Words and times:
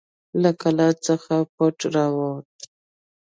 له 0.41 0.49
قلا 0.61 0.89
څخه 1.05 1.35
پټ 1.55 1.77
راووت. 1.93 2.51